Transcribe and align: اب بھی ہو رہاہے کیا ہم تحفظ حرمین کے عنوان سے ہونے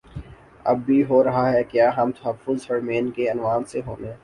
اب 0.65 0.79
بھی 0.85 1.03
ہو 1.03 1.23
رہاہے 1.23 1.63
کیا 1.63 1.89
ہم 1.97 2.11
تحفظ 2.21 2.65
حرمین 2.71 3.11
کے 3.11 3.29
عنوان 3.31 3.63
سے 3.65 3.81
ہونے 3.87 4.11